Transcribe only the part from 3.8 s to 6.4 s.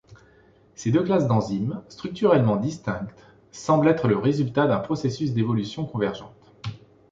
être le résultat d'un processus d'évolution convergente.